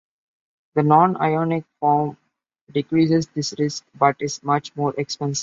The 0.73 0.81
non-ionic 0.81 1.63
form 1.79 2.17
decreases 2.71 3.27
this 3.35 3.53
risk, 3.59 3.85
but 3.93 4.15
is 4.19 4.41
much 4.41 4.75
more 4.75 4.95
expensive. 4.97 5.39